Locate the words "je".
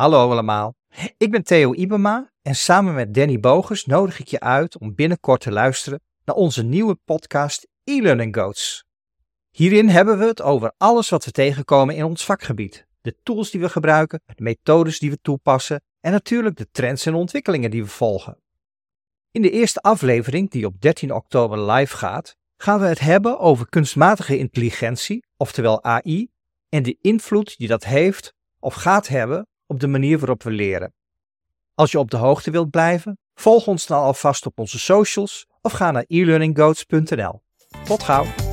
4.28-4.40, 31.90-31.98